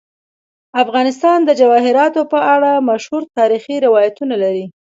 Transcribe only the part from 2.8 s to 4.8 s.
مشهور تاریخی روایتونه لري.